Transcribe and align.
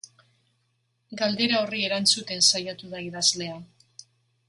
Galdera 1.19 1.61
horri 1.65 1.83
erantzuten 1.91 2.43
saiatu 2.49 2.93
da 2.97 3.07
idazlea. 3.11 3.65